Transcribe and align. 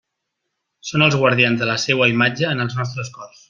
Són 0.93 1.03
els 1.09 1.19
guardians 1.23 1.61
de 1.61 1.69
la 1.73 1.77
seua 1.85 2.09
imatge 2.15 2.49
en 2.55 2.65
els 2.69 2.79
nostres 2.83 3.15
cors. 3.19 3.39